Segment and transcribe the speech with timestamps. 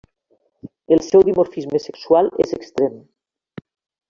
[0.95, 2.97] El seu dimorfisme sexual és extrem.